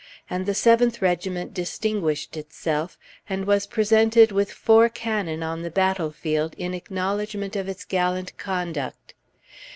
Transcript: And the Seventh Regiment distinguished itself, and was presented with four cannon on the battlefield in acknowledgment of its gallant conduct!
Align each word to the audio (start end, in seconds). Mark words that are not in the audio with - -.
And 0.31 0.47
the 0.47 0.55
Seventh 0.55 0.99
Regiment 0.99 1.53
distinguished 1.53 2.35
itself, 2.35 2.97
and 3.29 3.45
was 3.45 3.67
presented 3.67 4.31
with 4.31 4.51
four 4.51 4.89
cannon 4.89 5.43
on 5.43 5.61
the 5.61 5.69
battlefield 5.69 6.55
in 6.57 6.73
acknowledgment 6.73 7.55
of 7.55 7.69
its 7.69 7.85
gallant 7.85 8.35
conduct! 8.35 9.13